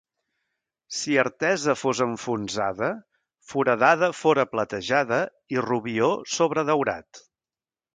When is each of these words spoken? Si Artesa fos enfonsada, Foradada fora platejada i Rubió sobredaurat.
Si 0.99 1.17
Artesa 1.23 1.75
fos 1.81 2.01
enfonsada, 2.07 2.91
Foradada 3.53 4.13
fora 4.25 4.49
platejada 4.57 5.25
i 5.59 5.65
Rubió 5.71 6.13
sobredaurat. 6.41 7.27